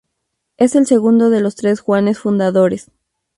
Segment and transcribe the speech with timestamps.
[0.57, 2.89] Es el segundo de los tres Juanes fundadores.